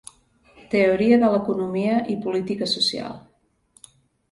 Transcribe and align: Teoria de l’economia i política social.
Teoria 0.71 1.19
de 1.25 1.29
l’economia 1.33 1.99
i 2.15 2.17
política 2.25 2.71
social. 2.75 3.15